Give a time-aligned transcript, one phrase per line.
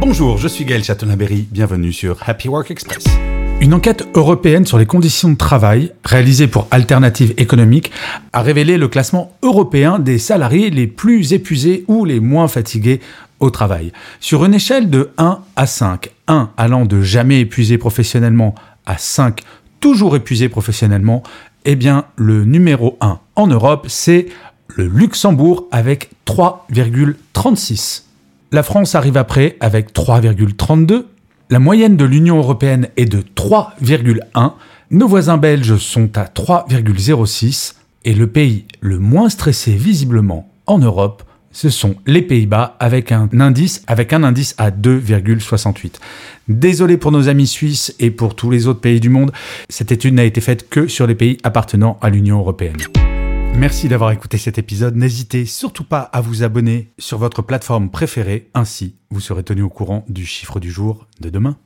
[0.00, 3.04] Bonjour, je suis Gaël Chatonaberry, bienvenue sur Happy Work Express.
[3.60, 7.92] Une enquête européenne sur les conditions de travail, réalisée pour Alternative économique,
[8.32, 13.00] a révélé le classement européen des salariés les plus épuisés ou les moins fatigués
[13.40, 13.92] au travail.
[14.20, 18.54] Sur une échelle de 1 à 5, 1 allant de jamais épuisé professionnellement
[18.86, 19.42] à 5
[19.80, 21.22] toujours épuisé professionnellement,
[21.66, 24.28] eh bien le numéro 1 en Europe, c'est
[24.68, 28.04] le Luxembourg avec 3,36.
[28.52, 31.04] La France arrive après avec 3,32.
[31.50, 34.54] La moyenne de l'Union européenne est de 3,1.
[34.90, 37.74] Nos voisins belges sont à 3,06.
[38.04, 43.28] Et le pays le moins stressé visiblement en Europe, ce sont les Pays-Bas avec un
[43.38, 45.94] indice à 2,68.
[46.48, 49.30] Désolé pour nos amis suisses et pour tous les autres pays du monde,
[49.68, 52.78] cette étude n'a été faite que sur les pays appartenant à l'Union européenne.
[53.56, 54.96] Merci d'avoir écouté cet épisode.
[54.96, 59.68] N'hésitez surtout pas à vous abonner sur votre plateforme préférée, ainsi vous serez tenu au
[59.68, 61.56] courant du chiffre du jour de demain.